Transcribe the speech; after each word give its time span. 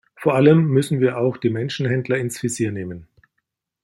Vor 0.15 0.33
allem 0.33 0.63
müssen 0.65 0.99
wir 0.99 1.19
auch 1.19 1.37
die 1.37 1.51
Menschenhändler 1.51 2.17
ins 2.17 2.41
Visier 2.41 2.71
nehmen. 2.71 3.07